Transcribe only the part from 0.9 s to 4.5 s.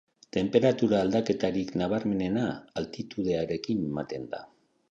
aldaketarik nabarmenena altitudearekin ematen da.